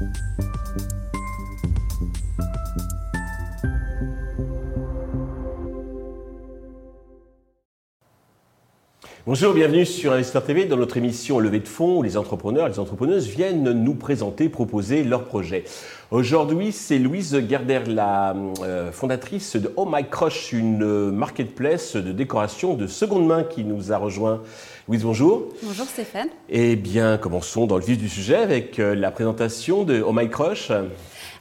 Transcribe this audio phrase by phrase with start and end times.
[0.00, 0.47] you
[9.28, 12.70] Bonjour, bienvenue sur Investor TV dans notre émission Levée de fonds où les entrepreneurs et
[12.70, 15.64] les entrepreneuses viennent nous présenter, proposer leurs projets.
[16.10, 22.72] Aujourd'hui, c'est Louise Gerder, la euh, fondatrice de Oh My Crush, une marketplace de décoration
[22.72, 24.40] de seconde main qui nous a rejoint.
[24.88, 25.48] Louise, bonjour.
[25.62, 26.28] Bonjour Stéphane.
[26.48, 30.30] Eh bien, commençons dans le vif du sujet avec euh, la présentation de Oh My
[30.30, 30.72] Crush.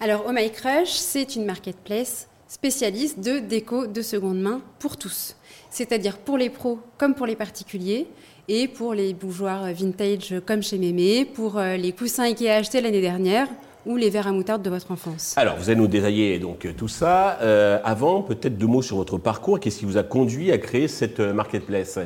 [0.00, 5.36] Alors, Oh My Crush, c'est une marketplace spécialiste de déco de seconde main pour tous.
[5.70, 8.06] C'est-à-dire pour les pros comme pour les particuliers,
[8.48, 13.00] et pour les bougeoirs vintage comme chez Mémé, pour euh, les coussins Ikea achetés l'année
[13.00, 13.48] dernière
[13.86, 15.34] ou les verres à moutarde de votre enfance.
[15.36, 17.38] Alors, vous allez nous détailler donc euh, tout ça.
[17.40, 19.60] Euh, avant, peut-être deux mots sur votre parcours.
[19.60, 21.98] Qu'est-ce qui vous a conduit à créer cette marketplace?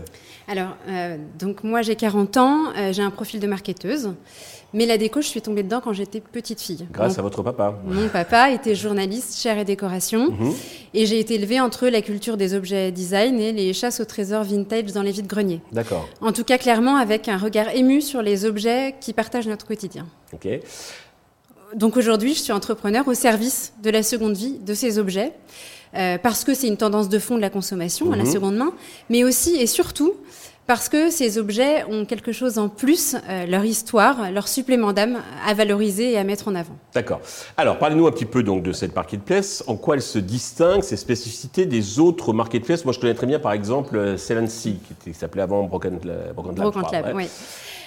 [0.48, 0.76] Alors,
[1.38, 2.58] donc moi j'ai 40 ans,
[2.90, 4.10] j'ai un profil de marketeuse.
[4.72, 6.86] Mais la déco, je suis tombée dedans quand j'étais petite fille.
[6.92, 7.80] Grâce à votre papa.
[7.84, 10.30] Mon papa était journaliste, chair et décoration.
[10.30, 10.54] Mhm.
[10.94, 14.44] Et j'ai été élevée entre la culture des objets design et les chasses au trésor
[14.44, 15.60] vintage dans les vides-greniers.
[15.72, 16.08] D'accord.
[16.20, 20.06] En tout cas, clairement, avec un regard ému sur les objets qui partagent notre quotidien.
[20.32, 20.48] Ok.
[21.74, 25.32] Donc aujourd'hui, je suis entrepreneur au service de la seconde vie de ces objets.
[25.96, 28.30] Euh, parce que c'est une tendance de fond de la consommation à la mhm.
[28.30, 28.72] seconde main,
[29.08, 30.14] mais aussi et surtout
[30.68, 35.18] parce que ces objets ont quelque chose en plus, euh, leur histoire, leur supplément d'âme
[35.44, 36.76] à valoriser et à mettre en avant.
[36.94, 37.20] D'accord.
[37.56, 39.64] Alors, parlez-nous un petit peu donc de cette marketplace.
[39.66, 42.84] En quoi elle se distingue, ses spécificités des autres marketplaces?
[42.84, 46.34] Moi, je connais très bien, par exemple, euh, Celency, qui s'appelait avant Broken, Lab.
[46.36, 47.26] Broken Lab, oui.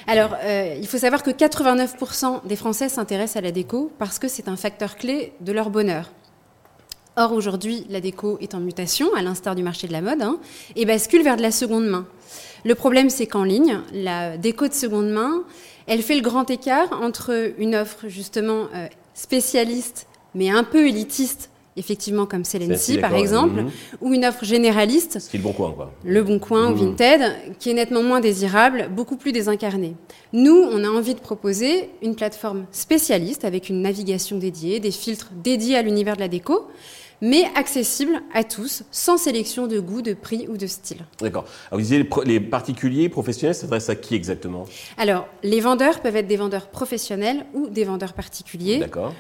[0.07, 4.27] Alors, euh, il faut savoir que 89% des Français s'intéressent à la déco parce que
[4.27, 6.11] c'est un facteur clé de leur bonheur.
[7.15, 10.39] Or, aujourd'hui, la déco est en mutation, à l'instar du marché de la mode, hein,
[10.75, 12.07] et bascule vers de la seconde main.
[12.65, 15.43] Le problème, c'est qu'en ligne, la déco de seconde main,
[15.85, 21.51] elle fait le grand écart entre une offre justement euh, spécialiste, mais un peu élitiste,
[21.77, 23.71] effectivement comme Celency par exemple, mhm.
[24.01, 25.19] ou une offre généraliste.
[25.19, 25.91] C'est le bon coin, quoi.
[26.03, 26.95] Le bon coin ou mhm.
[26.95, 27.21] Vinted,
[27.59, 29.95] qui est nettement moins désirable, beaucoup plus désincarné.
[30.33, 35.31] Nous, on a envie de proposer une plateforme spécialiste avec une navigation dédiée, des filtres
[35.43, 36.67] dédiés à l'univers de la déco
[37.23, 41.05] mais accessible à tous, sans sélection de goût, de prix ou de style.
[41.21, 41.45] D'accord.
[41.71, 44.65] Alors, vous disiez les, particuliers, professionnels, s'adressent à qui exactement?
[44.97, 48.79] Alors, les vendeurs peuvent être des vendeurs professionnels ou des vendeurs particuliers.
[48.79, 49.13] D'accord.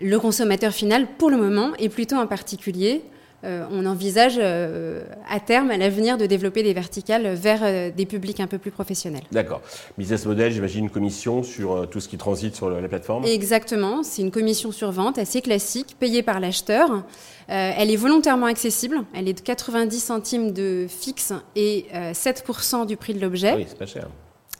[0.00, 3.02] Le consommateur final, pour le moment, est plutôt un particulier.
[3.44, 8.04] Euh, on envisage euh, à terme, à l'avenir, de développer des verticales vers euh, des
[8.04, 9.22] publics un peu plus professionnels.
[9.30, 9.62] D'accord.
[9.96, 13.24] Business model, j'imagine une commission sur tout ce qui transite sur la plateforme?
[13.24, 14.02] Exactement.
[14.02, 17.04] C'est une commission sur vente assez classique, payée par l'acheteur.
[17.46, 19.04] elle est volontairement accessible.
[19.14, 23.54] Elle est de 90 centimes de fixe et 7% du prix de l'objet.
[23.54, 24.08] Oui, c'est pas cher.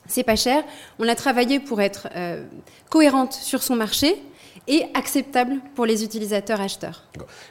[0.07, 0.63] C'est pas cher.
[0.99, 2.07] On l'a travaillé pour être
[2.89, 4.15] cohérente sur son marché
[4.69, 7.03] et acceptable pour les utilisateurs acheteurs.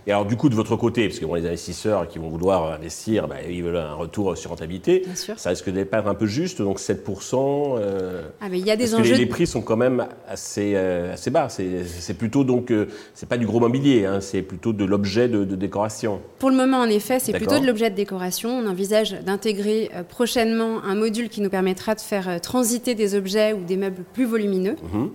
[0.06, 3.26] Et alors du coup de votre côté, parce que les investisseurs qui vont vouloir investir,
[3.26, 5.38] bah, ils veulent un retour sur rentabilité, Bien sûr.
[5.38, 7.76] ça risque d'être un peu juste, donc 7%.
[7.78, 9.14] Euh, ah mais il y a des enjeux.
[9.14, 11.48] Que les, prix sont quand même assez, euh, assez bas.
[11.48, 15.44] C'est plutôt donc euh, c'est pas du gros mobilier, hein, c'est plutôt de l'objet de,
[15.44, 16.20] décoration.
[16.38, 18.50] Pour le moment en effet, c'est plutôt de l'objet de décoration.
[18.50, 23.64] On envisage d'intégrer prochainement un module qui nous permettra de faire transiter des objets ou
[23.64, 24.76] des meubles plus volumineux.
[24.92, 25.10] Mhm.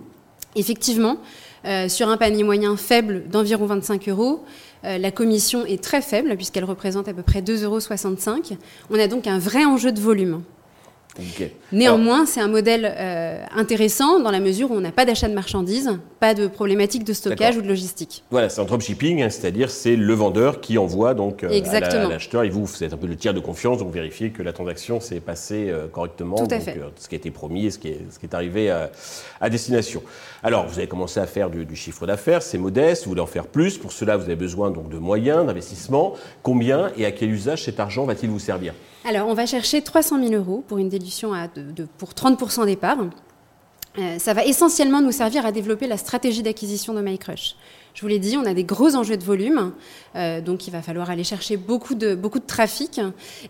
[0.56, 1.18] Effectivement,
[1.64, 4.44] euh, sur un panier moyen faible d'environ 25 euros,
[4.84, 8.58] euh, la commission est très faible puisqu'elle représente à peu près 2,65 euros.
[8.90, 10.42] On a donc un vrai enjeu de volume.
[11.72, 15.34] Néanmoins, c'est un modèle euh, intéressant dans la mesure où on n'a pas d'achat de
[15.34, 18.24] marchandises, pas de problématique de stockage ou de logistique.
[18.30, 22.44] Voilà, c'est un dropshipping, hein, c'est-à-dire c'est le vendeur qui envoie donc euh, à l'acheteur
[22.44, 25.20] et vous, c'est un peu le tiers de confiance, donc vérifiez que la transaction s'est
[25.20, 26.78] passée euh, correctement, Tout à fait.
[26.96, 30.02] ce qui a été promis et ce qui est, ce qui est arrivé à, destination.
[30.42, 33.46] Alors, vous avez commencé à faire du, chiffre d'affaires, c'est modeste, vous voulez en faire
[33.46, 33.78] plus.
[33.78, 36.14] Pour cela, vous avez besoin donc de moyens, d'investissement.
[36.42, 38.74] Combien et à quel usage cet argent va-t-il vous servir?
[39.04, 41.32] Alors, on va chercher 300 000 euros pour une dilution
[41.98, 42.98] pour 30% des parts.
[43.98, 47.54] Euh, ça va essentiellement nous servir à développer la stratégie d'acquisition de MyCrush.
[47.94, 49.72] Je vous l'ai dit, on a des gros enjeux de volume,
[50.16, 53.00] euh, donc il va falloir aller chercher beaucoup de, beaucoup de trafic.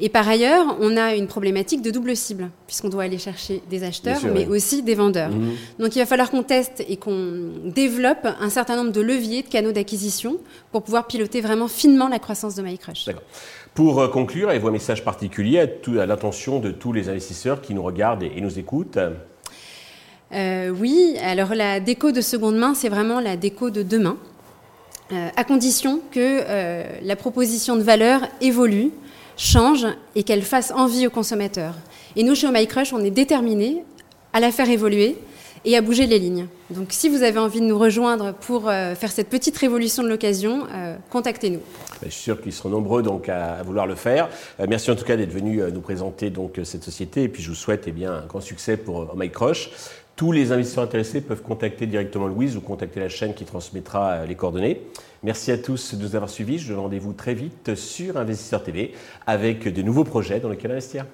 [0.00, 3.84] Et par ailleurs, on a une problématique de double cible, puisqu'on doit aller chercher des
[3.84, 5.30] acheteurs, mais aussi des vendeurs.
[5.30, 5.54] Mhm.
[5.78, 9.48] Donc il va falloir qu'on teste et qu'on développe un certain nombre de leviers, de
[9.48, 10.36] canaux d'acquisition,
[10.72, 13.06] pour pouvoir piloter vraiment finement la croissance de MyCrush.
[13.06, 13.22] D'accord.
[13.74, 17.82] Pour euh, conclure, avez-vous un message particulier à, l'attention de tous les investisseurs qui nous
[17.82, 18.98] regardent et, nous écoutent
[20.32, 24.18] euh, Oui, alors la déco de seconde main, c'est vraiment la déco de demain,
[25.10, 26.42] à condition que
[27.02, 28.90] la proposition de valeur évolue,
[29.36, 31.74] change et qu'elle fasse envie aux consommateurs.
[32.16, 33.84] Et nous, chez Oh My Crush, on est déterminés
[34.32, 35.16] à la faire évoluer
[35.64, 36.46] et à bouger les lignes.
[36.70, 40.08] Donc si vous avez envie de nous rejoindre pour euh, faire cette petite révolution de
[40.08, 41.60] l'occasion, euh, contactez-nous.
[42.02, 44.28] Ben, je suis sûr qu'ils seront nombreux donc à, vouloir le faire.
[44.60, 47.48] Euh, merci en tout cas d'être venu nous présenter donc cette société et puis je
[47.48, 49.70] vous souhaite eh bien, un grand succès pour Oh My Crush.
[50.16, 54.36] Tous les investisseurs intéressés peuvent contacter directement Louise ou contacter la chaîne qui transmettra les
[54.36, 54.80] coordonnées.
[55.24, 56.58] Merci à tous de nous avoir suivis.
[56.58, 58.94] Je donne rendez-vous très vite sur Investisseur TV
[59.26, 61.04] avec de nouveaux projets dans lesquels investir.